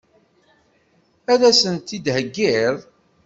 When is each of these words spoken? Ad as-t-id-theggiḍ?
Ad 1.31 1.41
as-t-id-theggiḍ? 1.49 2.77